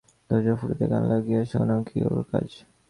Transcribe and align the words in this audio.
দরজার 0.29 0.55
ফুটোতে 0.59 0.85
কান 0.91 1.03
লাগিয়ে 1.11 1.41
শোনাও 1.51 1.81
কি 1.87 1.97
ওর 2.07 2.21
কাজ? 2.31 2.47